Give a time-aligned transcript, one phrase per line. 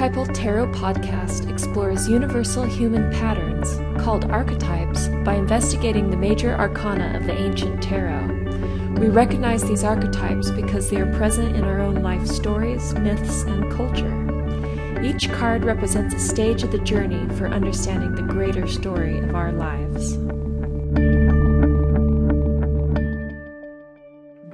[0.00, 7.26] Archetypal Tarot podcast explores universal human patterns, called archetypes, by investigating the major arcana of
[7.26, 8.26] the ancient tarot.
[8.98, 13.70] We recognize these archetypes because they are present in our own life stories, myths, and
[13.70, 15.02] culture.
[15.04, 19.52] Each card represents a stage of the journey for understanding the greater story of our
[19.52, 20.16] lives.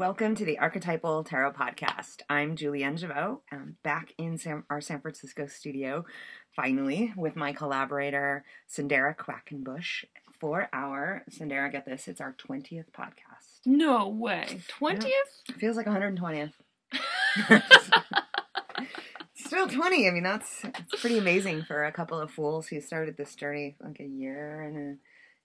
[0.06, 2.22] Welcome to the Archetypal Tarot Podcast.
[2.30, 3.38] I'm Julienne Givot.
[3.50, 6.04] I'm back in San, our San Francisco studio,
[6.54, 10.04] finally, with my collaborator, Cyndera Quackenbush,
[10.38, 13.66] for our, Cyndera, get this, it's our 20th podcast.
[13.66, 14.60] No way.
[14.80, 15.08] 20th?
[15.48, 16.52] It feels like 120th.
[19.34, 20.06] Still 20.
[20.06, 23.74] I mean, that's, that's pretty amazing for a couple of fools who started this journey
[23.80, 24.96] like a year and a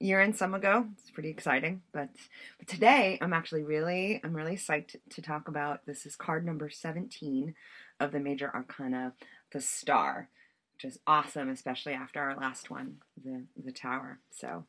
[0.01, 0.87] year and some ago.
[0.97, 1.81] It's pretty exciting.
[1.91, 2.09] But,
[2.57, 6.69] but today I'm actually really I'm really psyched to talk about this is card number
[6.69, 7.55] 17
[7.99, 9.13] of the major arcana,
[9.51, 10.29] the star,
[10.73, 14.19] which is awesome, especially after our last one, the the tower.
[14.31, 14.65] So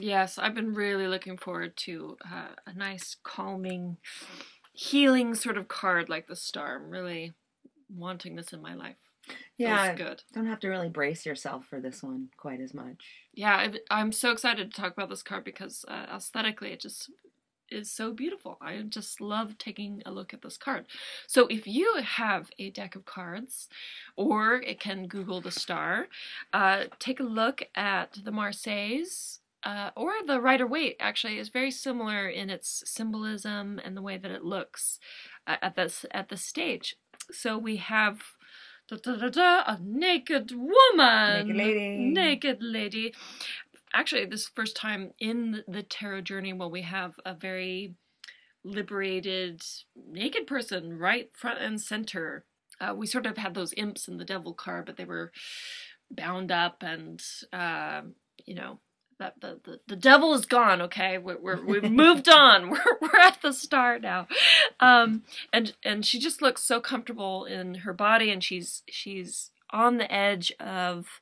[0.00, 3.96] Yes, I've been really looking forward to uh, a nice calming
[4.72, 6.76] healing sort of card like the star.
[6.76, 7.32] I'm really
[7.92, 8.96] wanting this in my life.
[9.56, 10.22] Yeah, good.
[10.32, 13.04] don't have to really brace yourself for this one quite as much.
[13.34, 17.10] Yeah, I- I'm so excited to talk about this card because uh, aesthetically it just
[17.70, 18.56] is so beautiful.
[18.60, 20.86] I just love taking a look at this card.
[21.26, 23.68] So if you have a deck of cards,
[24.16, 26.08] or it can Google the star,
[26.52, 29.40] uh, take a look at the Marseilles.
[29.64, 34.16] Uh, or the Rider Waite actually is very similar in its symbolism and the way
[34.16, 35.00] that it looks
[35.48, 36.96] uh, at this at the stage.
[37.32, 38.22] So we have
[38.88, 41.96] da, da, da, da, a naked woman, Naked lady.
[42.10, 43.14] naked lady.
[43.94, 47.94] Actually, this first time in the tarot journey where we have a very
[48.64, 49.62] liberated
[50.10, 52.44] naked person right front and center.
[52.80, 55.32] Uh, we sort of had those imps in the devil card, but they were
[56.10, 58.02] bound up and uh,
[58.46, 58.78] you know
[59.18, 61.18] the, the, the devil is gone okay?
[61.18, 62.70] We're, we're, we've moved on.
[62.70, 64.28] We're, we're at the start now.
[64.80, 69.98] Um, and and she just looks so comfortable in her body and she's she's on
[69.98, 71.20] the edge of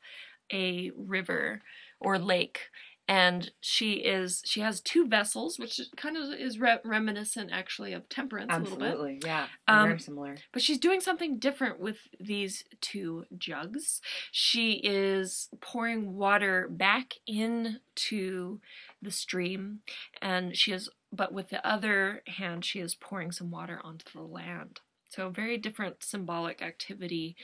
[0.52, 1.62] a river
[2.00, 2.60] or lake
[3.08, 8.08] and she is she has two vessels which kind of is re- reminiscent actually of
[8.08, 10.36] temperance a little bit Absolutely, yeah, Um, very similar.
[10.52, 14.00] but she's doing something different with these two jugs.
[14.32, 18.60] She is pouring water back into
[19.02, 19.80] the stream,
[20.20, 24.22] and she is, but with the other hand, she is pouring some water onto the
[24.24, 24.80] land.
[25.08, 27.36] So, a very different symbolic activity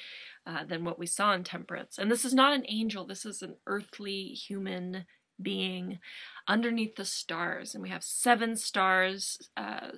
[0.46, 1.96] uh, than what we saw in Temperance.
[1.98, 5.04] And this is not an angel, this is an earthly human
[5.42, 5.98] being
[6.48, 7.75] underneath the stars.
[7.75, 9.91] And we have seven stars uh,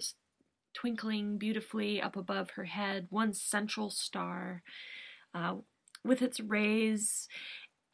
[0.75, 4.63] twinkling beautifully up above her head, one central star
[5.35, 5.57] uh,
[6.05, 7.29] with its rays,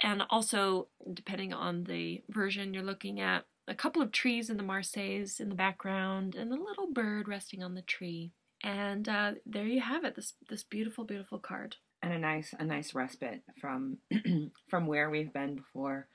[0.03, 4.63] and also, depending on the version you're looking at, a couple of trees in the
[4.63, 8.33] Marseilles in the background, and a little bird resting on the tree.
[8.63, 10.17] And uh, there you have it.
[10.17, 11.77] This this beautiful, beautiful card.
[12.03, 13.99] and a nice a nice respite from
[14.69, 16.09] from where we've been before.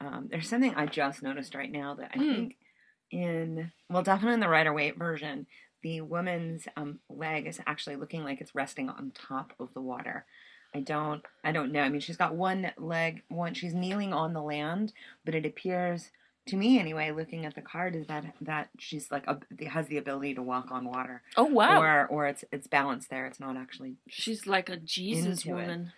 [0.00, 2.34] Um, there's something I just noticed right now that I Hmm.
[2.34, 2.56] think
[3.10, 5.46] in well definitely in the Rider Waite version,
[5.82, 10.26] the woman's um, leg is actually looking like it's resting on top of the water.
[10.74, 11.80] I don't I don't know.
[11.80, 14.92] I mean she's got one leg one she's kneeling on the land,
[15.24, 16.10] but it appears
[16.48, 19.96] to me anyway, looking at the card, is that that she's like a, has the
[19.98, 21.80] ability to walk on water, Oh wow!
[21.80, 23.26] or or it's it's balanced there.
[23.26, 25.80] It's not actually She's like a Jesus woman.
[25.86, 25.88] it.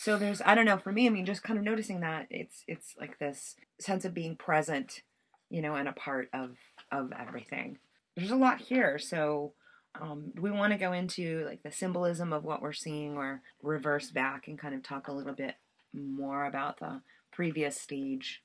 [0.00, 2.62] So there's I don't know for me I mean just kind of noticing that it's
[2.68, 5.02] it's like this sense of being present,
[5.50, 6.56] you know, and a part of
[6.92, 7.78] of everything.
[8.16, 9.52] There's a lot here, so
[10.00, 13.42] um, do we want to go into like the symbolism of what we're seeing, or
[13.62, 15.54] reverse back and kind of talk a little bit
[15.92, 17.00] more about the
[17.32, 18.42] previous stage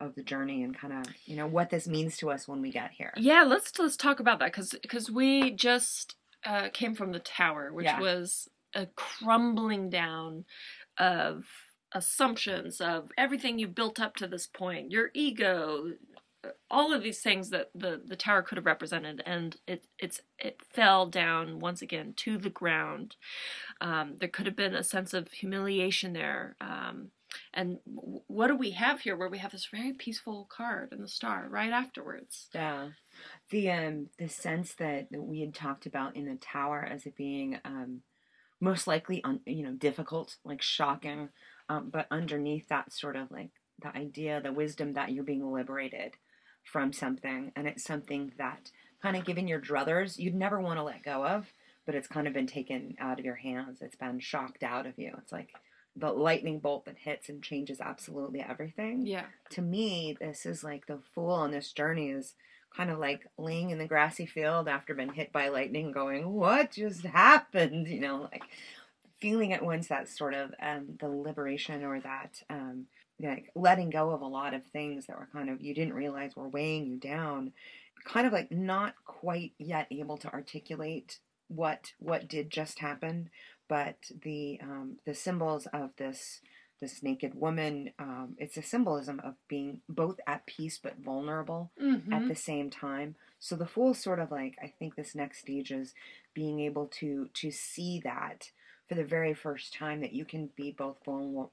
[0.00, 2.70] of the journey and kind of you know what this means to us when we
[2.70, 3.12] get here.
[3.16, 7.84] Yeah, let's let's talk about that because we just uh, came from the tower, which
[7.86, 8.00] Yeah.
[8.00, 10.44] was a crumbling down
[10.98, 11.44] of
[11.94, 15.92] assumptions of everything you've built up to this point, your ego,
[16.70, 20.60] all of these things that the the tower could have represented, and it it's it
[20.62, 23.16] fell down once again to the ground.
[23.80, 26.56] Um, there could have been a sense of humiliation there.
[26.60, 27.10] Um,
[27.54, 29.16] and what do we have here?
[29.16, 32.48] Where we have this very peaceful card and the star right afterwards.
[32.54, 32.88] Yeah,
[33.50, 37.16] the um the sense that, that we had talked about in the tower as it
[37.16, 38.02] being um
[38.62, 41.28] most likely un, you know difficult, like shocking,
[41.68, 43.50] um, but underneath that sort of like
[43.82, 46.12] the idea, the wisdom that you're being liberated
[46.62, 48.70] from something, and it's something that
[49.02, 51.52] kind of given your druthers you'd never want to let go of,
[51.84, 53.78] but it's kind of been taken out of your hands.
[53.82, 55.12] It's been shocked out of you.
[55.18, 55.50] It's like
[55.96, 59.04] the lightning bolt that hits and changes absolutely everything.
[59.04, 59.26] Yeah.
[59.50, 62.34] To me, this is like the fool on this journey is
[62.76, 66.72] kind of like laying in the grassy field after being hit by lightning, going, "What
[66.72, 68.44] just happened?" You know, like
[69.20, 72.86] feeling at once that sort of um, the liberation or that um,
[73.20, 76.34] like letting go of a lot of things that were kind of you didn't realize
[76.34, 77.52] were weighing you down
[78.04, 81.18] kind of like not quite yet able to articulate
[81.48, 83.30] what what did just happen
[83.68, 86.40] but the um, the symbols of this
[86.82, 92.12] this naked woman um, it's a symbolism of being both at peace but vulnerable Mm-hmm.
[92.12, 95.70] at the same time so the fool sort of like i think this next stage
[95.70, 95.94] is
[96.34, 98.50] being able to to see that
[98.88, 100.98] for the very first time that you can be both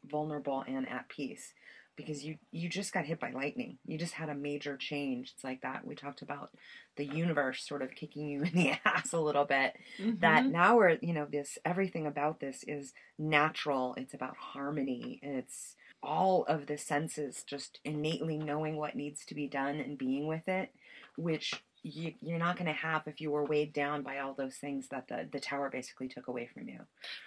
[0.09, 1.53] vulnerable and at peace
[1.99, 3.77] because you you just got hit by lightning.
[3.85, 5.31] You just had a major change.
[5.35, 6.51] It's like that we talked about
[6.97, 9.75] the universe sort of kicking you in the ass a little bit.
[10.21, 10.51] That Mhm.
[10.51, 13.95] now we're you know this everything about this is natural.
[13.97, 15.19] It's about harmony.
[15.21, 20.27] It's all of the senses just innately knowing what needs to be done and being
[20.27, 20.71] with it
[21.17, 24.55] which you, you're not going to have if you were weighed down by all those
[24.55, 26.79] things that the, the tower basically took away from you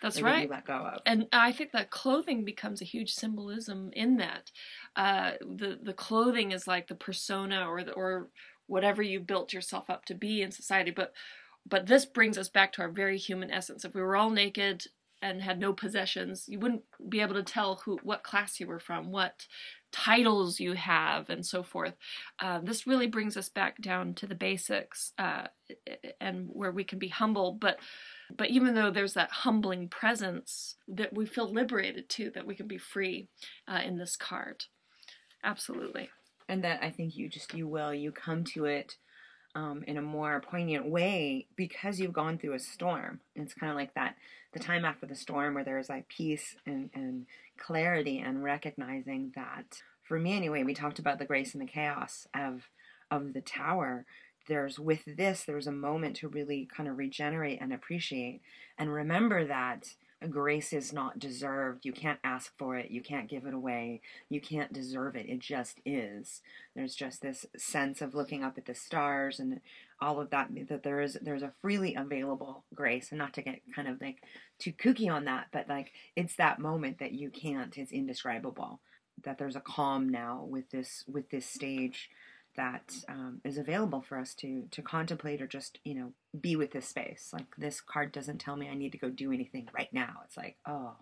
[0.02, 0.44] That's right.
[0.44, 4.50] you let go of and I think that clothing becomes a huge symbolism in that.
[4.96, 8.28] Uh, the the clothing is like the persona or the, or
[8.66, 10.90] whatever you built yourself up to be in society.
[10.90, 11.12] But
[11.68, 13.84] but this brings us back to our very human essence.
[13.84, 14.84] If we were all naked
[15.20, 18.80] and had no possessions, you wouldn't be able to tell who what class you were
[18.80, 19.46] from, what
[19.92, 21.94] titles you have, and so forth.
[22.40, 25.46] Uh, this really brings us back down to the basics uh,
[26.20, 27.78] and where we can be humble, but
[28.34, 32.66] but even though there's that humbling presence that we feel liberated too that we can
[32.66, 33.28] be free
[33.68, 34.64] uh, in this card.
[35.44, 36.08] Absolutely.
[36.48, 37.92] And that I think you just you will.
[37.94, 38.96] You come to it
[39.54, 43.20] um, in a more poignant way because you've gone through a storm.
[43.34, 44.16] It's kind of like that
[44.52, 47.26] the time after the storm where there's like peace and, and
[47.58, 52.26] clarity and recognizing that for me anyway we talked about the grace and the chaos
[52.34, 52.68] of
[53.10, 54.04] of the tower
[54.48, 58.40] there's with this there's a moment to really kind of regenerate and appreciate
[58.78, 59.94] and remember that
[60.30, 61.84] grace is not deserved.
[61.84, 62.90] You can't ask for it.
[62.90, 64.00] You can't give it away.
[64.28, 65.28] You can't deserve it.
[65.28, 66.42] It just is.
[66.74, 69.60] There's just this sense of looking up at the stars and
[70.00, 73.10] all of that that there is there's a freely available grace.
[73.10, 74.22] And not to get kind of like
[74.58, 77.76] too kooky on that but like it's that moment that you can't.
[77.76, 78.80] It's indescribable
[79.24, 82.10] that there's a calm now with this with this stage
[82.56, 86.72] that um, is available for us to to contemplate or just you know be with
[86.72, 87.30] this space.
[87.32, 90.20] Like this card doesn't tell me i need to go do anything right now.
[90.24, 90.96] It's like oh.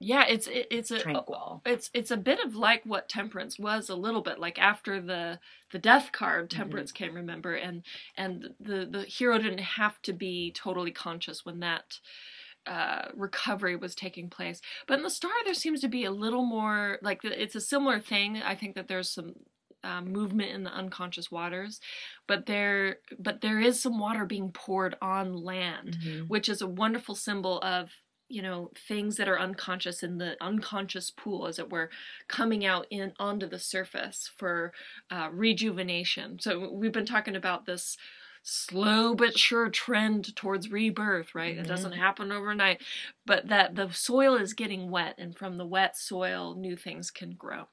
[0.00, 1.62] Yeah it's it, it's a tranquil.
[1.64, 5.38] it's it's a bit of like what temperance was a little bit like after the
[5.72, 7.84] the death card temperance came remember and
[8.16, 12.00] and the the hero didn't have to be totally conscious when that
[12.66, 14.60] uh, recovery was taking place.
[14.86, 18.00] But in the star there seems to be a little more like it's a similar
[18.00, 18.38] thing.
[18.38, 19.34] I think that there's some
[19.84, 21.80] um, movement in the unconscious waters
[22.26, 26.28] but there but there is some water being poured on land Mhm.
[26.28, 27.90] which is a wonderful symbol of
[28.28, 31.90] you know things that are unconscious in the unconscious pool as it were
[32.26, 34.72] coming out in onto the surface for
[35.10, 36.38] uh, rejuvenation.
[36.40, 37.96] So we've been talking about this
[38.42, 41.56] slow but sure trend towards rebirth right?
[41.56, 42.82] It doesn't happen overnight
[43.26, 47.32] but that the soil is getting wet and from the wet soil new things can
[47.32, 47.68] grow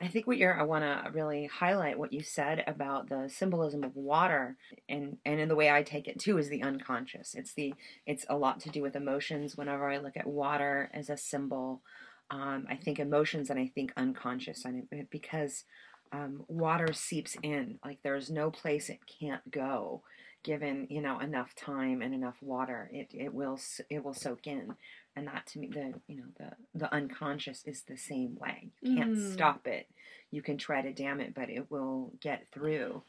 [0.00, 3.82] I think what you're I want to really highlight what you said about the symbolism
[3.82, 4.56] of water
[4.88, 7.34] and and in the way I take it too is the unconscious.
[7.34, 7.74] It's the
[8.06, 11.82] it's a lot to do with emotions whenever I look at water as a symbol.
[12.30, 15.64] Um, I think emotions and I think unconscious and it, because
[16.12, 20.02] um, water seeps in like there's no place it can't go
[20.44, 23.58] given you know enough time and enough water it it will
[23.90, 24.74] it will soak in.
[25.16, 28.70] And that to me the you know the the unconscious is the same way.
[28.80, 29.32] You can't Mm.
[29.32, 29.88] stop it.
[30.30, 33.02] You can try to dam it but it will get through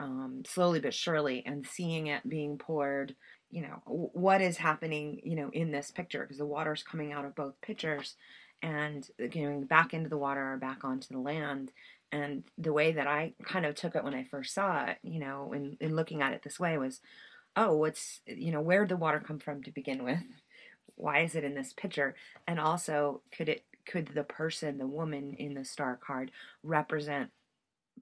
[0.00, 1.42] um, slowly but surely.
[1.46, 3.14] And seeing it being poured
[3.50, 7.24] you know what is happening you know in this picture because the water's coming out
[7.24, 8.16] of both pictures
[8.62, 11.70] and going back into the water or back onto the land
[12.14, 15.18] and the way that i kind of took it when i first saw it you
[15.18, 17.00] know in, in looking at it this way was
[17.56, 20.18] oh what's you know where did the water come from to begin with?
[20.96, 22.14] Why is it in this picture
[22.46, 26.30] and also could it could the person the woman in the star card
[26.62, 27.30] represent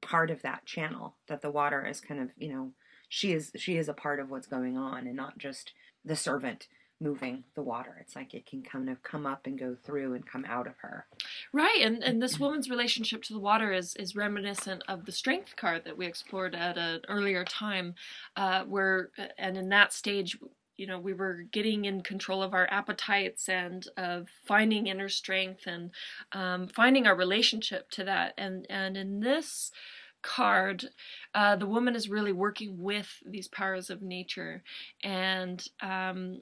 [0.03, 2.73] part of that channel that the water is kind of you know
[3.09, 5.73] she is she is a part of what's going on and not just
[6.05, 6.69] the servant
[7.03, 7.97] moving the water.
[8.01, 10.77] It's like it can kind of come up and go through and come out of
[10.79, 11.07] her.
[11.53, 15.57] Right, and, and this woman's relationship to the water is, is reminiscent of the strength
[15.57, 17.95] card that we explored at an earlier time,
[18.37, 20.39] uh, where and in that stage
[20.77, 25.67] you know we were getting in control of our appetites and of finding inner strength
[25.67, 25.91] and
[26.33, 28.35] um, finding our relationship to that.
[28.39, 29.71] And and in this
[30.23, 30.87] card
[31.35, 34.63] uh, the woman is really working with these powers of nature.
[35.03, 36.41] And um,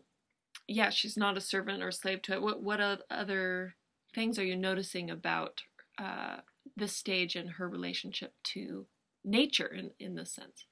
[0.71, 3.75] yeah she's not a servant or slave to it what what other
[4.15, 5.63] things are you noticing about
[5.99, 6.39] uh,
[6.77, 8.87] this stage and her relationship to
[9.25, 10.65] nature in, in this sense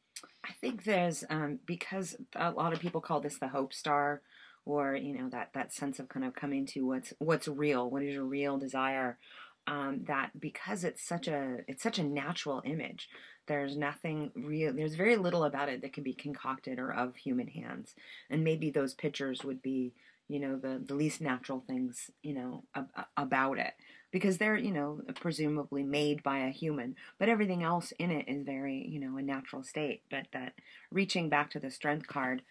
[0.45, 4.23] I think there's um, because a lot of people call this the hope star,
[4.65, 8.03] or you know that that sense of kind of coming to what's what's real, what
[8.03, 9.19] is your real desire.
[9.67, 13.09] Um, that because it's such a it's such a natural image,
[13.49, 14.73] there's nothing real.
[14.73, 17.95] There's very little about it that can be concocted or of human hands,
[18.31, 19.95] and maybe those pictures would be
[20.29, 23.75] you know the the least natural things you know ab- about it.
[24.13, 28.45] Because they're you know presumably made by a human but everything else in it is
[28.45, 30.03] very you know a natural state.
[30.11, 30.55] But that
[30.93, 32.43] reaching back to the strength card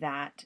[0.00, 0.44] that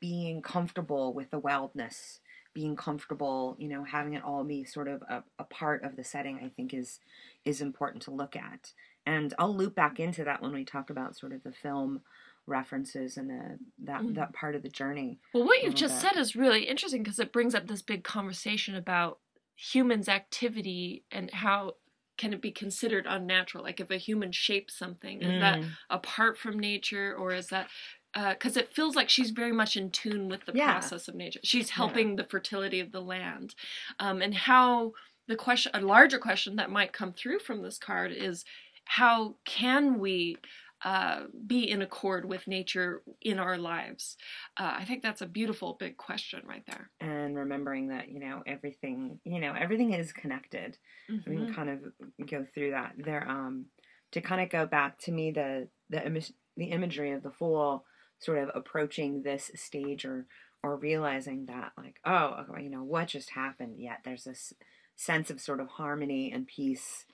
[0.00, 2.20] being comfortable with the wildness
[2.54, 6.04] being comfortable you know having it all be sort of a, a part of the
[6.04, 7.00] setting i think is
[7.44, 8.72] is important to look at
[9.06, 12.00] and i'll loop back into that when we talk about sort of the film
[12.46, 14.14] references and the, that mm.
[14.14, 15.18] that part of the journey.
[15.32, 16.10] Well, what you've just bit.
[16.10, 19.18] said is really interesting because it brings up this big conversation about
[19.54, 21.74] humans' activity and how
[22.18, 23.64] can it be considered unnatural?
[23.64, 25.40] Like if a human shapes something, is mm.
[25.40, 27.68] that apart from nature or is that
[28.14, 30.72] because uh, it feels like she's very much in tune with the yeah.
[30.72, 31.40] process of nature.
[31.42, 32.16] She's helping yeah.
[32.16, 33.54] the fertility of the land,
[33.98, 34.92] um, and how
[35.28, 38.44] the question, a larger question that might come through from this card is,
[38.84, 40.36] how can we
[40.84, 44.16] uh, be in accord with nature in our lives?
[44.58, 46.90] Uh, I think that's a beautiful big question right there.
[47.00, 50.78] And remembering that you know everything, you know everything is connected.
[51.10, 51.30] Mm-hmm.
[51.30, 51.54] We can mm-hmm.
[51.54, 53.28] kind of go through that there.
[53.28, 53.66] Um,
[54.12, 57.84] to kind of go back to me, the the Im- the imagery of the fool
[58.18, 60.26] sort of approaching this stage or
[60.62, 64.52] or realizing that like oh you know what just happened yet there's this
[64.94, 67.04] sense of sort of harmony and peace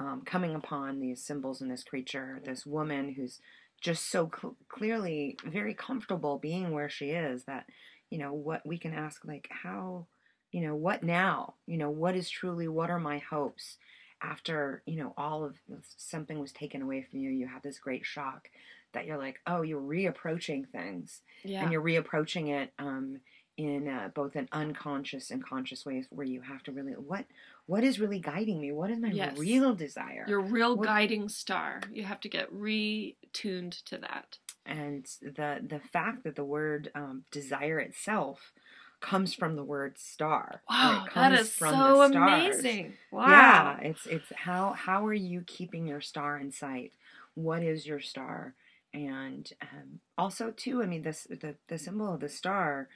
[0.00, 3.38] um, coming upon these symbols in this creature, this woman who's
[3.82, 7.66] just so cl- clearly very comfortable being where she is that,
[8.08, 10.06] you know, what we can ask, like, how,
[10.52, 11.54] you know, what now?
[11.66, 13.76] You know, what is truly, what are my hopes?
[14.22, 15.56] After, you know, all of
[15.96, 18.48] something was taken away from you, you have this great shock
[18.92, 21.20] that you're like, oh, you're reapproaching things.
[21.44, 21.62] Yeah.
[21.62, 23.20] And you're reapproaching it um,
[23.60, 27.26] in uh, both an unconscious and conscious ways where you have to really what
[27.66, 28.72] what is really guiding me?
[28.72, 29.36] What is my yes.
[29.36, 30.24] real desire?
[30.26, 31.82] Your real what, guiding star.
[31.92, 34.38] You have to get retuned to that.
[34.64, 38.52] And the the fact that the word um, desire itself
[39.00, 40.62] comes from the word star.
[40.68, 42.94] Wow that is so amazing.
[43.12, 43.28] Wow.
[43.28, 46.92] yeah it's it's how how are you keeping your star in sight?
[47.34, 48.54] What is your star?
[48.92, 52.88] And um, also too i mean this the, the symbol of the star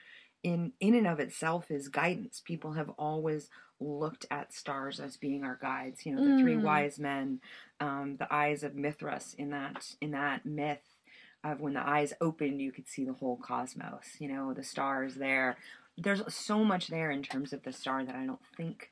[0.44, 2.40] in in and of itself is guidance.
[2.44, 3.48] People have always
[3.80, 6.06] looked at stars as being our guides.
[6.06, 6.40] You know, the mm.
[6.40, 7.40] three wise men,
[7.80, 10.84] um, the eyes of Mithras in that in that myth
[11.42, 14.16] of when the eyes opened, you could see the whole cosmos.
[14.20, 15.56] You know, the stars there.
[15.96, 18.90] There's so much there in terms of the star that I don't think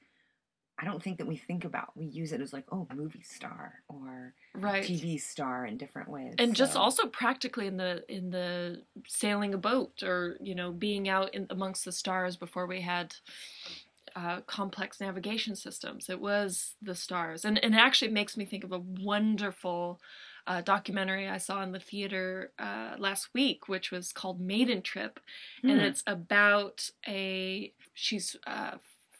[0.78, 1.96] I don't think that we think about.
[1.96, 4.82] We use it as like, oh, movie star or right.
[4.82, 6.34] TV star in different ways.
[6.38, 6.64] And so.
[6.64, 11.34] just also practically in the in the sailing a boat or you know being out
[11.34, 13.14] in amongst the stars before we had
[14.16, 16.08] uh, complex navigation systems.
[16.08, 20.00] It was the stars, and and it actually makes me think of a wonderful.
[20.44, 25.20] Uh, documentary I saw in the theater uh, last week, which was called Maiden Trip,
[25.64, 25.70] mm.
[25.70, 25.86] and hmm.
[25.86, 28.72] it's about a she's uh,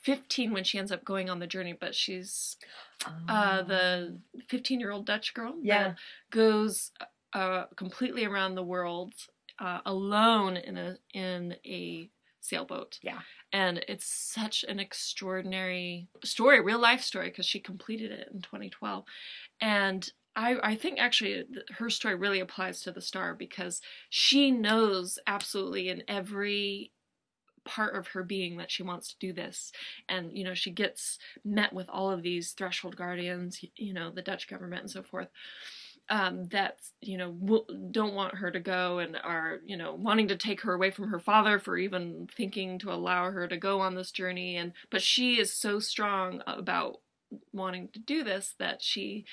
[0.03, 2.57] 15 when she ends up going on the journey, but she's
[3.29, 4.19] uh, the
[4.49, 5.95] 15 year old Dutch girl yeah.
[6.31, 6.93] goes
[7.33, 9.15] uh, completely around the world
[9.59, 12.99] uh, alone in a in a sailboat.
[13.03, 13.21] Yeah.
[13.53, 19.05] And it's such an extraordinary story, real life story, because she completed it in 2012.
[19.61, 21.45] And I, I think actually
[21.79, 26.93] her story really applies to the star because she knows absolutely in every
[27.65, 29.73] part of her being that she wants to do this.
[30.09, 34.23] And you know she gets met with all of these threshold guardians you know the
[34.23, 35.29] dutch government and so forth
[36.09, 40.37] um, that you know don't want her to go and are you know wanting to
[40.37, 43.95] take her away from her father for even thinking to allow her to go on
[43.95, 44.57] this journey.
[44.57, 46.97] And but she is so strong about
[47.53, 49.25] wanting to do this that she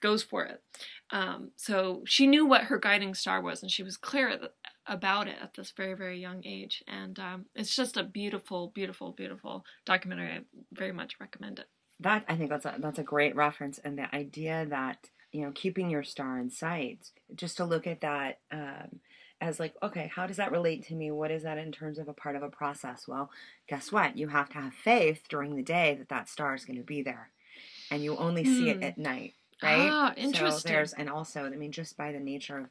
[0.00, 0.62] goes for it.
[1.10, 4.38] Um, so she knew what her guiding star was and she was clear
[4.86, 9.12] about it at this very very young age and um, it's just a beautiful beautiful
[9.12, 10.40] beautiful documentary i
[10.72, 11.66] very much recommend it
[12.00, 15.52] that i think that's a that's a great reference and the idea that you know
[15.54, 19.00] keeping your star in sight just to look at that um,
[19.40, 21.10] as like, okay, how does that relate to me?
[21.10, 23.06] What is that in terms of a part of a process?
[23.06, 23.30] Well,
[23.68, 24.16] guess what?
[24.16, 27.02] You have to have faith during the day that that star is going to be
[27.02, 27.30] there,
[27.90, 28.84] and you only see it Hmm.
[28.84, 29.90] at night, right?
[29.90, 32.66] Ah, interesting So there's and also, I mean, just by the nature of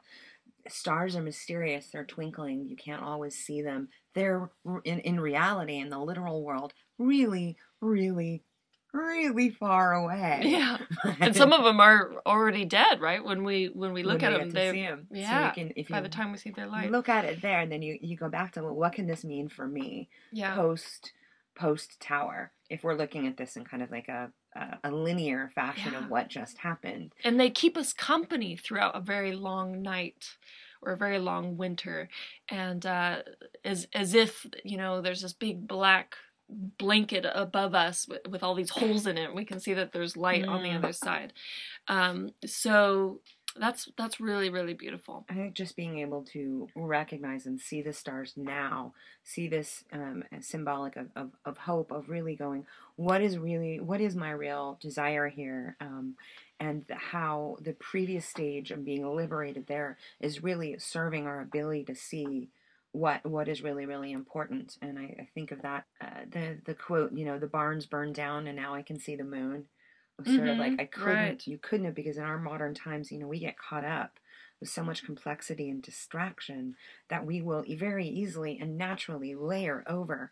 [0.67, 1.88] stars are mysterious.
[1.91, 2.67] They're twinkling.
[2.67, 3.89] You can't always see them.
[4.15, 4.50] They're
[4.84, 8.43] in in reality in the literal world really, really,
[8.93, 10.41] really far away.
[10.46, 10.77] Yeah.
[11.20, 13.24] And some of them are already dead, right?
[13.24, 15.08] When we when we look When at them, they see 'em.
[15.12, 16.91] So you yeah, can- if you by the time we see their light.
[16.91, 19.24] look at it there, and then you you go back to well, what can this
[19.24, 20.55] mean for me yeah.
[20.55, 21.13] post
[21.55, 22.51] post tower?
[22.70, 26.03] If we're looking at this in kind of like a a, a linear fashion Yeah.
[26.05, 27.13] of what just happened.
[27.24, 30.29] and they keep us company throughout a very long night
[30.81, 32.10] or a very long winter
[32.50, 33.19] and uh,
[33.63, 36.15] as as if you know there's this big black
[36.77, 40.17] blanket above us with, with all these holes in it we can see that there's
[40.17, 40.77] light on the Mm.
[40.77, 41.33] other side
[41.88, 43.22] um, so
[43.60, 45.25] that's that's really really beautiful.
[45.29, 48.93] I think just being able to recognize and see the stars now,
[49.24, 54.01] see this um, symbolic of, of, of hope, of really going, what is really, what
[54.01, 55.75] is my real desire here?
[55.79, 56.15] Um,
[56.60, 61.95] and how the previous stage of being liberated there is really serving our ability to
[61.95, 62.50] see
[62.91, 64.77] what what is really really important.
[64.81, 68.15] And i, I think of that uh, the the quote you know the barns burned
[68.15, 69.65] down and now i can see the moon
[70.20, 71.48] Was sort of like Mhm, i couldn't right.
[71.48, 74.20] you couldn't have because in our modern times you know we get caught up
[74.60, 76.75] with so much complexity and distraction
[77.10, 80.32] that we will very easily and naturally layer over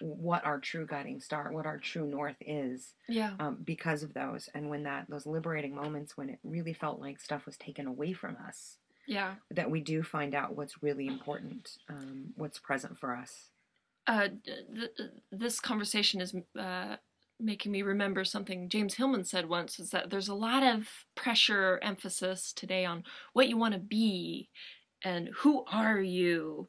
[0.00, 3.32] what our true guiding star what our true north is yeah.
[3.40, 4.48] um, because of those.
[4.54, 8.12] And when that those liberating moments when it really felt like stuff was taken away
[8.12, 9.34] from us yeah.
[9.50, 13.48] that we do find out what's really important um, what's present for us.
[14.06, 14.66] Uh, th-
[14.96, 16.96] th- this conversation is uh,
[17.38, 21.78] making me remember something James Hillman said once is that there's a lot of pressure
[21.82, 24.48] emphasis today on what you want to be
[25.04, 26.68] and who are you.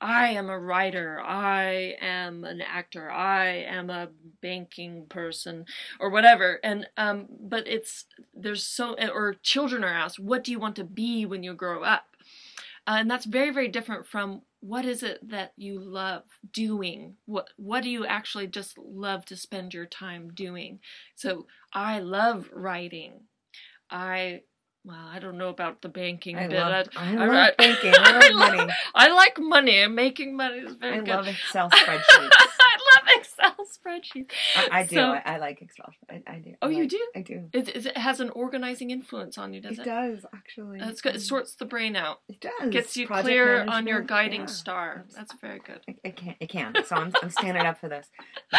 [0.00, 1.20] I am a writer.
[1.20, 3.10] I am an actor.
[3.10, 4.08] I am a
[4.40, 5.66] banking person,
[5.98, 6.60] or whatever.
[6.62, 10.84] And um, but it's there's so or children are asked, "What do you want to
[10.84, 12.04] be when you grow up?"
[12.86, 17.14] Uh, and that's very very different from what is it that you love doing?
[17.26, 20.80] What what do you actually just love to spend your time doing?
[21.14, 23.20] So i love writing.
[23.90, 24.42] I
[24.84, 26.56] well i don't know about the banking i bit.
[26.58, 27.92] love, I, I I- love banking.
[27.96, 28.72] I love money.
[28.94, 29.86] I like money.
[29.88, 31.08] Making money is very i good.
[31.08, 32.04] love excel spreadsheets.
[32.10, 32.67] i love excel
[33.86, 34.96] spreadsheets I, I do.
[34.96, 35.92] So- I, I like excel.
[36.10, 36.54] I, I do.
[36.62, 37.00] Oh, you do?
[37.14, 37.48] i do.
[37.52, 40.78] It, it has an organizing influence on you does it it, does actually.
[40.80, 41.14] That's good.
[41.14, 42.20] It Um, sorts the brain out.
[42.28, 42.70] it does.
[42.70, 44.46] Gets you Project clear on your guiding yeah.
[44.46, 45.04] star.
[45.08, 45.80] It's- that's very good.
[45.86, 48.08] It, it can it can so i'm, I'm standing up for this.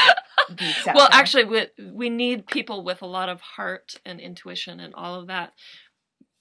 [0.88, 5.14] Well actually we, we need people with a lot of heart and intuition and all
[5.20, 5.54] of that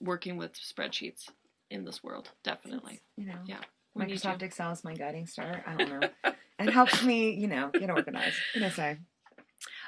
[0.00, 1.28] working with spreadsheets
[1.70, 3.00] in this world definitely.
[3.16, 3.58] You know Yeah,
[3.96, 5.62] microsoft excel is my guiding star.
[5.66, 6.08] I don't know
[6.58, 8.36] it helps me you know get organized.
[8.54, 8.70] What can i.
[8.70, 8.98] Say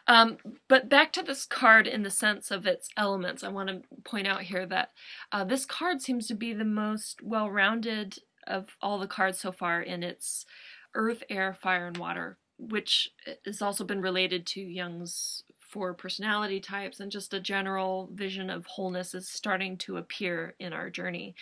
[0.07, 3.83] Um, but back to this card in the sense of its elements, I want to
[4.05, 4.91] point out here that
[5.33, 9.53] uh, this card seems to be the most well rounded of all the cards so
[9.53, 10.47] far in its
[10.95, 13.11] earth, air, fire, and water, which
[13.45, 18.67] has also been related to Jung's four personality types and just a general vision of
[18.67, 21.35] wholeness is starting to appear in our journey.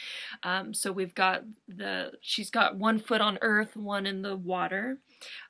[0.43, 4.99] Um, so we've got the, she's got one foot on earth, one in the water.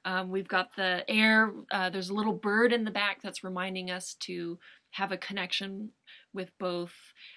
[0.05, 1.53] Um, we've got the air.
[1.71, 4.59] Uh, there's a little bird in the back that's reminding us to
[4.93, 5.91] have a connection
[6.33, 6.93] with both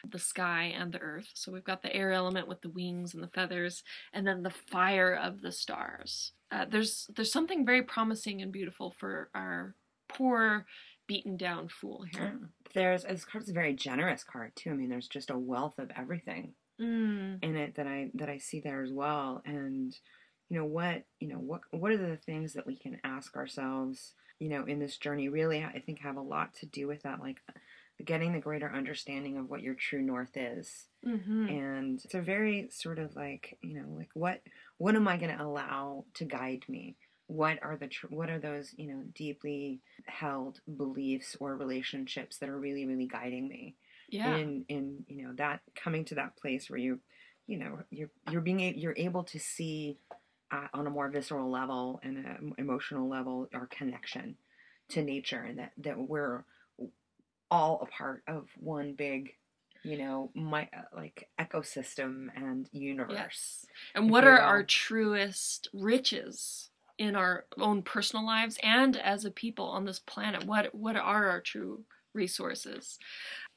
[0.10, 1.30] the sky and the earth.
[1.34, 4.50] So we've got the air element with the wings and the feathers, and then the
[4.50, 6.34] fire of the stars.
[6.52, 9.76] Uh, there's there's something very promising and beautiful for our
[10.10, 10.66] poor,
[11.12, 12.40] beaten down fool here.
[12.74, 15.92] there's this card's a very generous card too i mean there's just a wealth of
[15.98, 17.44] everything Mm.
[17.44, 19.44] in it that I that I see there as well.
[19.46, 19.94] And
[20.50, 24.16] you know what you know what what are the things that we can ask ourselves
[24.40, 27.20] you know in this journey really I think have a lot to do with that
[27.20, 27.38] like
[28.04, 32.68] getting the greater understanding of what your true north is hmm and it's a very
[32.72, 34.42] sort of like you know like what
[34.80, 36.96] what am I going to allow to guide me
[37.32, 42.50] what are the tr- what are those you know deeply held beliefs or relationships that
[42.50, 43.76] are really really guiding me
[44.10, 44.36] Yeah.
[44.36, 47.00] in in you know that coming to that place where you
[47.48, 49.98] you know you're you're being a, you're able to see
[50.52, 54.36] uh, on a more visceral level and an emotional level our connection
[54.90, 56.44] to nature and that that we're
[57.50, 59.34] all a part of one big
[59.84, 63.66] you know my uh, like ecosystem and universe Yes.
[63.96, 64.42] And what are will.
[64.52, 66.70] our truest riches
[67.02, 70.46] in our own personal lives and as a people on this planet?
[70.46, 71.84] What what are our true
[72.14, 73.00] resources?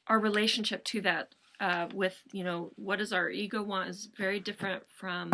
[0.07, 4.39] Our relationship to that uh, with you know what does our ego want is very
[4.39, 5.31] different from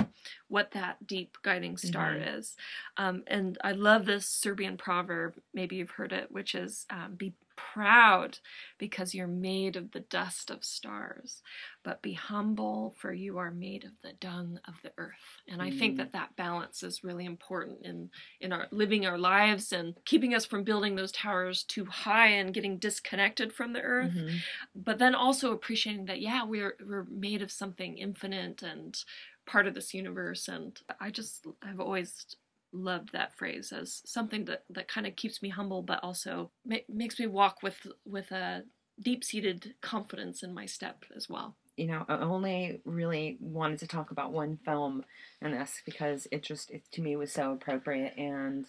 [0.50, 2.38] what that deep guiding star Mhm.
[2.38, 2.56] is
[2.98, 7.34] um, and i love this serbian proverb maybe you've heard it which is um, be
[7.56, 8.40] proud
[8.78, 11.42] because you're made of the dust of stars
[11.84, 15.70] but be humble for you are made of the dung of the earth and i
[15.70, 15.98] think Mm.
[15.98, 18.10] that that balance is really important in
[18.40, 22.54] in our living our lives and keeping us from building those towers too high and
[22.54, 24.44] getting disconnected from the earth Mhm.
[24.76, 29.04] but then also appreciating that yeah we're we're made of something infinite and
[29.46, 32.26] part of this universe and i just have always
[32.74, 36.78] loved that phrase as something that that kind of keeps me humble but also ma-
[36.88, 38.64] makes me walk with with a
[39.02, 44.12] deep-seated confidence in my step as well you know, I only really wanted to talk
[44.12, 45.04] about one film
[45.42, 48.14] in this because it just, it, to me, was so appropriate.
[48.18, 48.66] And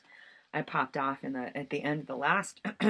[0.55, 2.61] I popped off in the at the end of the last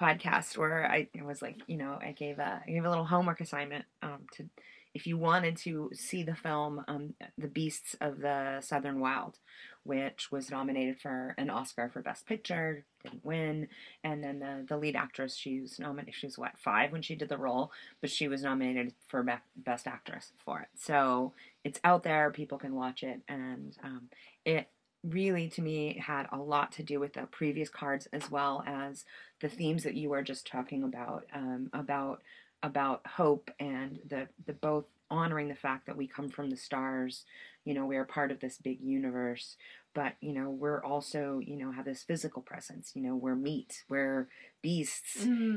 [0.00, 3.40] podcast where I was like, you know, I gave a I gave a little homework
[3.40, 4.48] assignment um, to
[4.92, 9.38] if you wanted to see the film um, The Beasts of the Southern Wild,
[9.84, 13.68] which was nominated for an Oscar for Best Picture, didn't win,
[14.02, 17.14] and then the the lead actress she was nominated she was what five when she
[17.14, 20.68] did the role, but she was nominated for Be- Best Actress for it.
[20.74, 24.08] So it's out there, people can watch it, and um,
[24.44, 24.68] it
[25.02, 29.04] really to me had a lot to do with the previous cards as well as
[29.40, 32.22] the themes that you were just talking about um, about
[32.62, 37.24] about hope and the the both honoring the fact that we come from the stars
[37.64, 39.56] you know we're part of this big universe
[39.94, 43.84] but you know we're also you know have this physical presence you know we're meat
[43.88, 44.28] we're
[44.62, 45.16] beasts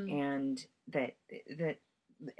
[0.09, 1.15] and that
[1.57, 1.79] that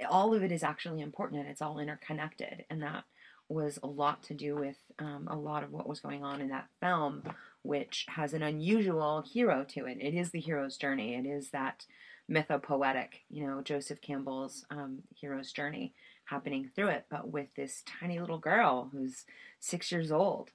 [0.08, 3.04] all of it is actually important and it's all interconnected and that
[3.48, 6.48] was a lot to do with um, a lot of what was going on in
[6.48, 7.22] that film
[7.62, 9.96] which has an unusual hero to it.
[9.98, 11.14] It is the hero's journey.
[11.14, 11.86] It is that
[12.30, 15.92] mythopoetic you know joseph campbell's um, hero's journey
[16.24, 19.24] happening through it but with this tiny little girl who's
[19.60, 20.50] six years old.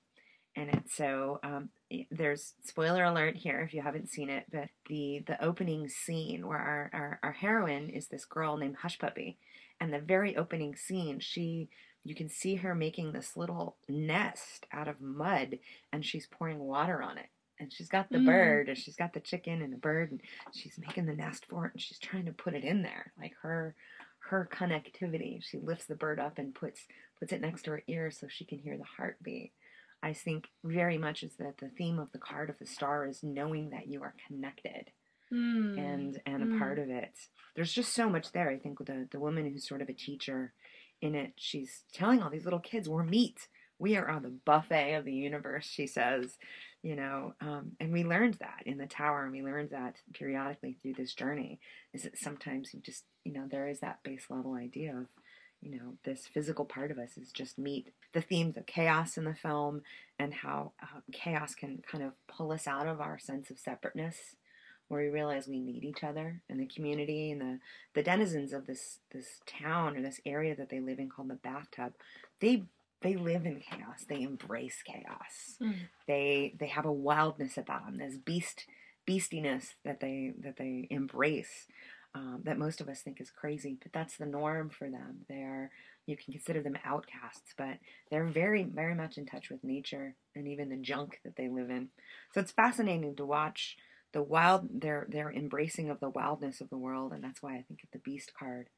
[0.55, 1.69] And it so um,
[2.11, 6.57] there's spoiler alert here if you haven't seen it but the the opening scene where
[6.57, 9.37] our, our, our heroine is this girl named hush puppy.
[9.79, 11.69] And the very opening scene she
[12.03, 15.59] you can see her making this little nest out of mud
[15.91, 17.27] and she's pouring water on it
[17.59, 18.25] and she's got the Mm.
[18.25, 20.21] bird and she's got the chicken and the bird and
[20.53, 23.33] she's making the nest for it and she's trying to put it in there like
[23.41, 23.75] her
[24.29, 26.85] her connectivity she lifts the bird up and puts
[27.19, 29.51] puts it next to her ear so she can hear the heartbeat
[30.03, 33.23] i think very much is that the theme of the card of the star is
[33.23, 34.91] knowing that you are connected
[35.31, 35.77] Mm.
[35.77, 36.55] and and Mm.
[36.55, 37.13] a part of it.
[37.55, 38.49] There's just so much there.
[38.49, 40.53] I think the the woman who's sort of a teacher
[41.01, 43.47] in it, she's telling all these little kids, "We're meat.
[43.77, 46.37] We are on the buffet of the universe." She says,
[46.81, 50.77] you know, um, and we learned that in the tower, and we learned that periodically
[50.81, 51.59] through this journey.
[51.93, 55.07] Is that sometimes you just, you know, there is that base level idea of.
[55.61, 57.91] You know, this physical part of us is just meat.
[58.13, 59.81] The themes of chaos in the film
[60.17, 64.37] and how uh, chaos can kind of pull us out of our sense of separateness
[64.89, 67.59] where we realize we need each other and the community and the,
[67.93, 71.35] the denizens of this this town or this area that they live in called the
[71.35, 71.93] bathtub
[72.41, 72.63] they
[73.01, 74.05] they live in chaos.
[74.07, 75.57] They embrace chaos.
[75.61, 75.75] Mm.
[76.07, 78.65] they they have a wildness about them this beast
[79.07, 81.67] beastiness that they that they embrace
[82.15, 85.25] um, that most of us think is crazy but that's the norm for them.
[85.27, 85.71] They are
[86.05, 87.77] you can consider them outcasts but
[88.09, 91.69] they're very very much in touch with nature and even the junk that they live
[91.69, 91.89] in.
[92.33, 93.77] So it's fascinating to watch
[94.13, 97.63] the wild their their embracing of the wildness of the world and that's why i
[97.67, 98.69] think of the beast card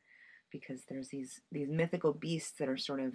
[0.52, 3.14] because there's these these mythical beasts that are sort of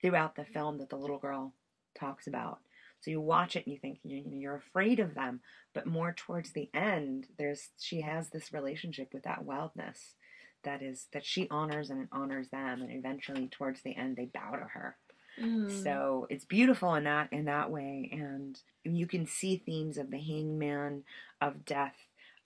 [0.00, 1.54] throughout the film that the little girl
[1.98, 2.58] talks about.
[3.00, 5.40] So you watch it and you think you're afraid of them
[5.74, 10.14] but more towards the end there's she has this relationship with that wildness
[10.62, 14.52] that is that she honors and honors them and eventually towards the end they bow
[14.52, 14.96] to her
[15.40, 15.82] Mm.
[15.82, 20.18] so it's beautiful in that in that way, and you can see themes of the
[20.18, 21.04] hangman,
[21.40, 21.96] of death,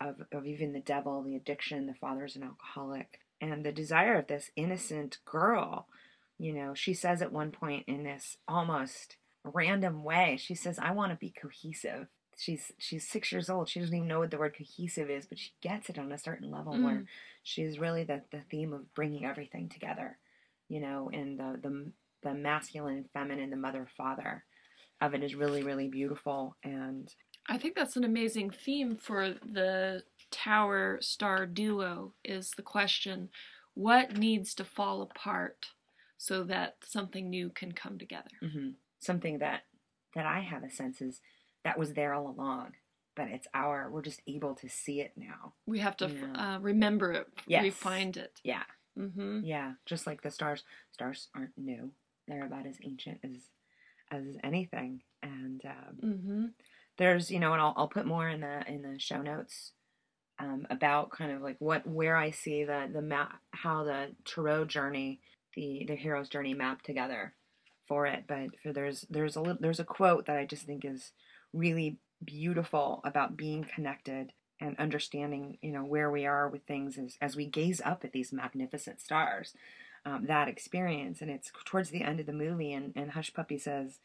[0.01, 1.87] of of even the devil, the addiction.
[1.87, 5.89] The father's an alcoholic, and the desire of this innocent girl.
[6.39, 10.91] You know, she says at one point in this almost random way, she says, "I
[10.93, 13.69] want to be cohesive." She's she's six years old.
[13.69, 16.19] She doesn't even know what the word cohesive is, but she gets it on a
[16.19, 16.83] certain level Mm.
[16.85, 17.05] where
[17.43, 20.19] she's really the the theme of bringing everything together.
[20.69, 21.93] You know, and the the
[22.27, 24.45] the masculine and feminine, the mother father
[25.01, 26.57] of it is really, really beautiful.
[26.65, 27.13] And
[27.49, 33.29] I think that's an amazing theme for the tower star duo is the question
[33.75, 35.67] what needs to fall apart
[36.19, 38.31] so that something new can come together.
[38.43, 39.63] mhm, something that
[40.15, 41.21] that I have a sense is
[41.63, 42.73] that was there all along,
[43.15, 45.53] but it's our we're just able to see it now.
[45.67, 47.65] We have to uh, remember it, Yes.
[47.65, 48.41] refind it.
[48.43, 48.65] Yeah,
[48.99, 49.41] Mm-hmm.
[49.45, 50.65] Yeah, just like the stars.
[50.93, 51.93] Stars aren't new.
[52.29, 53.51] They're about as ancient as
[54.11, 55.03] as anything.
[55.23, 56.45] And um, Mm-hmm.
[56.99, 59.73] there's, you know, and I'll I'll put more in the in the show notes
[60.39, 64.67] um, about kind of like what where I see the the map how the tarot
[64.67, 65.21] journey,
[65.55, 67.35] the the hero's journey mapped together
[67.89, 68.25] for it.
[68.29, 71.13] But for there's there's a little, there's a quote that I just think is
[71.53, 77.17] really beautiful about being connected and understanding, you know, where we are with things as
[77.21, 79.55] as we gaze up at these magnificent stars.
[80.07, 83.59] Um, that experience, and it's towards the end of the movie, and, and Hush Puppy
[83.59, 83.99] says,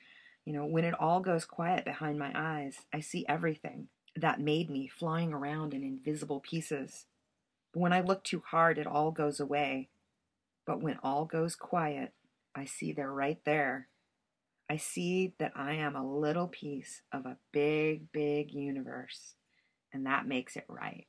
[0.46, 4.68] you know, when it all goes quiet behind my eyes, I see everything that made
[4.68, 7.06] me flying around in invisible pieces.
[7.72, 9.90] But when I look too hard, it all goes away.
[10.66, 12.14] But when all goes quiet,
[12.56, 13.88] I see they're right there.
[14.68, 19.36] I see that I am a little piece of a big, big universe,
[19.94, 21.06] and that makes it right.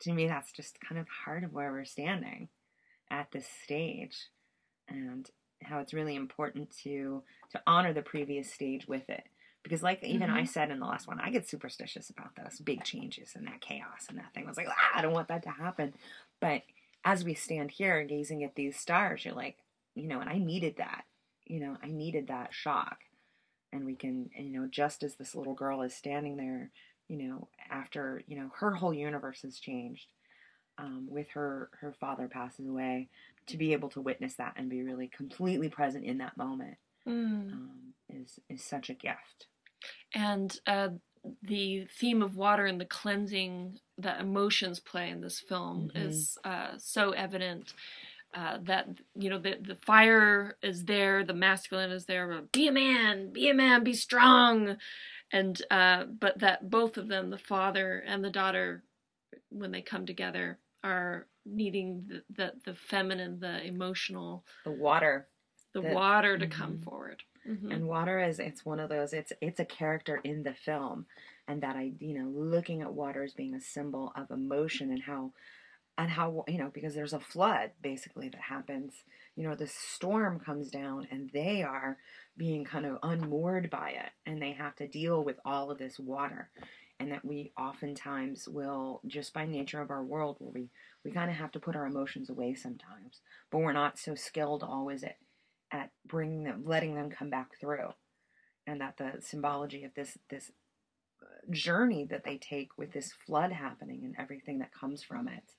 [0.00, 2.50] To me, that's just kind of heart of where we're standing
[3.10, 4.28] at this stage,
[4.88, 5.30] and
[5.62, 9.24] how it's really important to to honor the previous stage with it
[9.66, 12.84] because like even I said in the last one, I get superstitious about those big
[12.84, 14.44] changes and that chaos and that thing.
[14.44, 15.92] I was like, ah, I don't want that to happen.
[16.40, 16.62] But
[17.04, 19.56] as we stand here gazing at these stars, you're like,
[19.96, 21.02] you know, and I needed that.
[21.46, 22.98] You know, I needed that shock.
[23.72, 26.70] And we can, and, you know, just as this little girl is standing there,
[27.08, 30.06] you know, after, you know, her whole universe has changed
[30.78, 33.08] um, with her, her father passes away,
[33.46, 37.52] to be able to witness that and be really completely present in that moment Mm.
[37.52, 39.46] um, is, is such a gift.
[40.14, 40.88] And uh,
[41.42, 46.08] the theme of water and the cleansing that emotions play in this film Mhm.
[46.08, 47.74] is uh, so evident.
[48.34, 52.26] Uh, that you know the the fire is there, the masculine is there.
[52.28, 54.76] but Be a man, be a man, be strong,
[55.32, 58.82] and uh, but that both of them, the father and the daughter,
[59.48, 65.28] when they come together, are needing the the, the feminine, the emotional, The water
[65.72, 66.84] the That- water to come Mhm.
[66.84, 67.22] forward.
[67.46, 67.72] Mhm.
[67.72, 71.06] and water is it's one of those it's it's a character in the film
[71.46, 75.02] and that i you know looking at water as being a symbol of emotion and
[75.04, 75.32] how
[75.96, 79.04] and how you know because there's a flood basically that happens
[79.36, 81.98] you know the storm comes down and they are
[82.36, 86.00] being kind of unmoored by it and they have to deal with all of this
[86.00, 86.50] water
[86.98, 90.70] and that we oftentimes will just by nature of our world where we
[91.04, 94.62] we kind of have to put our emotions away sometimes but we're not so skilled
[94.62, 95.16] always at
[95.72, 97.92] at bringing them letting them come back through.
[98.66, 100.50] And that the symbology of this this
[101.22, 105.54] uh, journey that they take with this flood happening and everything that comes from it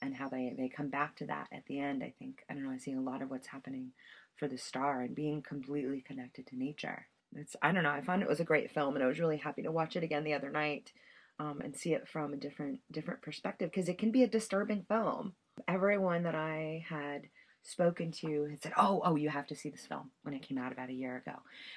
[0.00, 2.62] and how they they come back to that at the end i think i don't
[2.62, 3.90] know i see a lot of what's happening
[4.36, 8.22] for the star and being completely connected to nature it's i don't know i found
[8.22, 10.34] it was a great film and i was really happy to watch it again the
[10.34, 10.92] other night
[11.38, 14.84] um, and see it from a different different perspective because it can be a disturbing
[14.88, 15.34] film
[15.66, 17.22] everyone that i had
[17.64, 20.58] spoken to had said, "Oh, oh, you have to see this film." When it came
[20.58, 21.36] out about a year ago,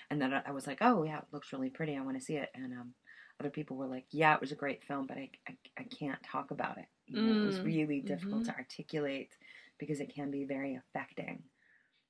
[0.10, 1.96] and then I was like, "Oh, yeah, it looks really pretty.
[1.96, 2.94] I want to see it." And um,
[3.40, 6.22] other people were like, "Yeah, it was a great film, but I, I, I can't
[6.24, 6.86] talk about it.
[7.06, 8.46] You know, It was Mm, really difficult mhm.
[8.46, 9.30] to articulate
[9.78, 11.44] because it can be very affecting."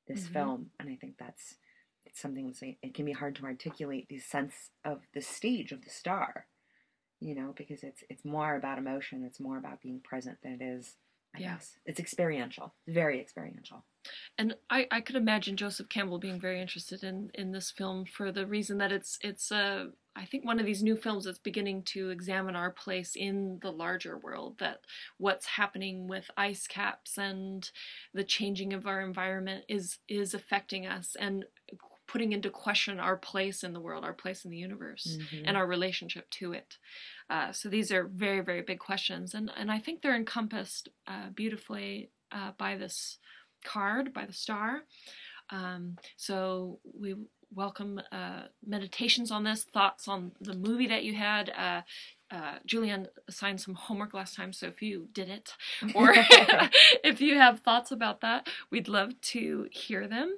[0.07, 0.31] This Mhm.
[0.33, 1.55] film, and I think that's
[2.05, 5.83] it's something that's it can be hard to articulate the sense of the stage of
[5.83, 6.47] the star.
[7.19, 9.23] You know, because it's it's more about emotion.
[9.25, 10.95] It's more about being present than it is.
[11.35, 11.55] I Yeah.
[11.55, 12.73] guess it's experiential.
[12.87, 13.83] Very experiential.
[14.37, 18.31] and I, I could imagine Joseph Campbell being very interested in, in this film for
[18.31, 21.83] the reason that it's it's uh, I think one of these new films that's beginning
[21.93, 24.81] to examine our place in the larger world that
[25.17, 27.69] what's happening with ice caps and
[28.13, 31.45] the changing of our environment is is affecting us and
[32.07, 35.43] putting into question our place in the world, our place in the universe Mhm.
[35.47, 36.77] and our relationship to it.
[37.29, 41.29] Uh, so these are very, very big questions, and and I think they're encompassed uh,
[41.29, 43.17] beautifully uh, by this
[43.63, 44.83] card, by the star.
[45.49, 47.15] Um, so we
[47.53, 51.49] welcome uh, meditations on this, thoughts on the movie that you had.
[51.51, 51.81] Uh,
[52.31, 55.53] uh, Julienne assigned some homework last time, so if you did it,
[55.93, 56.13] or
[57.03, 60.35] if you have thoughts about that, we'd love to hear them.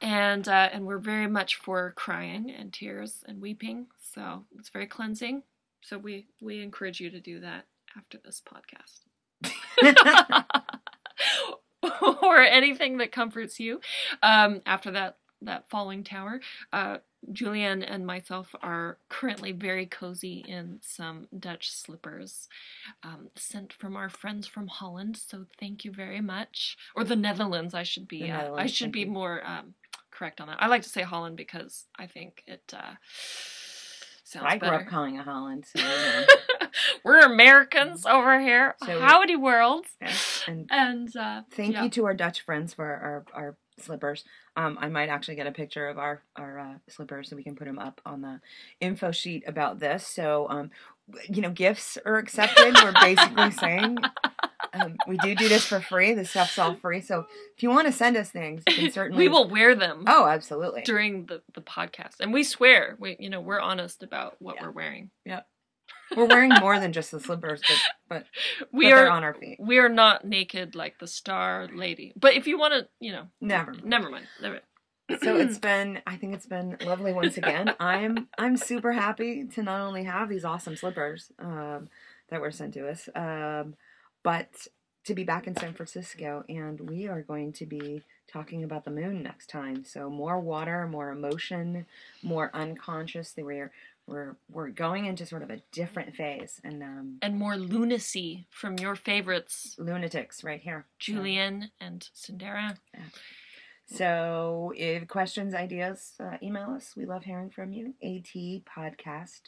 [0.00, 4.86] And uh, and we're very much for crying and tears and weeping, so it's very
[4.86, 5.42] cleansing.
[5.82, 9.00] So we we encourage you to do that after this podcast.
[12.22, 13.80] or anything that comforts you.
[14.22, 16.40] Um, after that that falling tower,
[16.72, 16.98] uh,
[17.32, 22.48] Julienne and myself are currently very cozy in some Dutch slippers
[23.02, 25.16] um, sent from our friends from Holland.
[25.16, 27.74] So thank you very much, or the Netherlands.
[27.74, 29.74] I should be uh, I should be more um,
[30.18, 30.60] correct on that.
[30.62, 32.94] I like to say Holland because I think it uh,
[34.24, 34.82] sounds I grew better.
[34.84, 35.80] up calling it Holland, so.
[37.04, 38.74] We're Americans over here.
[38.84, 39.86] So- Howdy world.
[40.00, 41.84] Yes, And And uh, thank yeah.
[41.84, 44.24] you to our Dutch friends for our, our slippers.
[44.56, 47.54] Um, I might actually get a picture of our our uh, slippers so we can
[47.54, 48.40] put them up on the
[48.80, 50.04] info sheet about this.
[50.06, 50.70] So, um,
[51.28, 52.74] you know, gifts are accepted.
[52.74, 53.98] We're basically saying
[54.74, 56.14] um, we do do this for free.
[56.14, 57.00] The stuff's all free.
[57.00, 57.26] So
[57.56, 59.24] if you want to send us things, you can certainly.
[59.24, 60.82] we will wear them Oh, absolutely.
[60.82, 64.64] during the, the podcast, and we swear we you know we're honest about what Yeah.
[64.64, 65.10] we're wearing.
[65.24, 65.40] Yeah.
[66.16, 67.78] We're wearing more than just the slippers, but
[68.08, 68.26] but,
[68.72, 69.58] We but are on our feet.
[69.60, 72.12] we are not naked like the star lady.
[72.16, 73.72] But if you want to, you know, Never.
[73.72, 73.84] mind.
[73.84, 74.26] never mind.
[74.40, 74.60] Never.
[75.22, 79.62] so it's been i think it's been lovely once again i'm i'm super happy to
[79.62, 81.88] not only have these awesome slippers um,
[82.28, 83.72] that were sent to us um,
[84.22, 84.66] but
[85.04, 88.90] to be back in san francisco and we are going to be talking about the
[88.90, 91.86] moon next time so more water more emotion
[92.22, 93.70] more unconscious we're
[94.08, 98.78] we're we're going into sort of a different phase and um, and more lunacy from
[98.78, 102.76] your favorites, lunatics right here Julienne and Cinderella.
[103.90, 106.94] So, if questions, ideas, uh, email us.
[106.94, 107.94] We love hearing from you.
[108.02, 108.24] At
[108.64, 109.40] podcast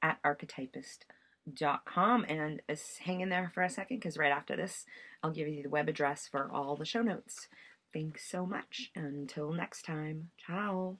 [0.00, 1.21] at archetypist.com.
[1.46, 2.74] And uh,
[3.04, 4.84] hang in there for a second because right after this,
[5.22, 7.48] I'll give you the web address for all the show notes.
[7.92, 8.90] Thanks so much.
[8.94, 10.98] Until next time, ciao.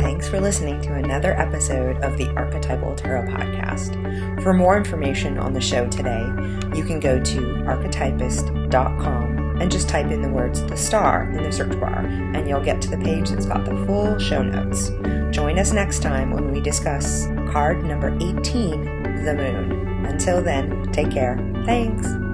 [0.00, 4.42] Thanks for listening to another episode of the Archetypal Tarot Podcast.
[4.42, 6.24] For more information on the show today,
[6.76, 11.50] you can go to archetypist.com and just type in the words the star in the
[11.50, 14.90] search bar, and you'll get to the page that's got the full show notes.
[15.34, 20.04] Join us next time when we discuss card number 18, the moon.
[20.06, 21.36] Until then, take care.
[21.64, 22.25] Thanks.